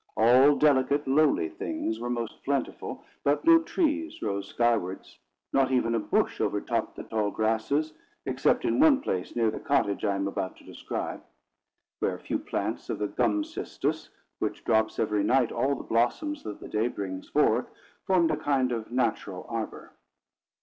[0.17, 5.19] All delicate lowly things were most plentiful; but no trees rose skywards,
[5.53, 7.93] not even a bush overtopped the tall grasses,
[8.25, 11.21] except in one place near the cottage I am about to describe,
[11.99, 14.09] where a few plants of the gum cistus,
[14.39, 17.67] which drops every night all the blossoms that the day brings forth,
[18.07, 19.91] formed a kind of natural arbour.